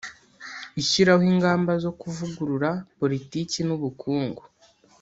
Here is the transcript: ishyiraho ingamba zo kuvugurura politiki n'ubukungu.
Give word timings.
ishyiraho 0.81 1.23
ingamba 1.31 1.71
zo 1.83 1.91
kuvugurura 1.99 2.69
politiki 2.99 3.57
n'ubukungu. 3.67 4.41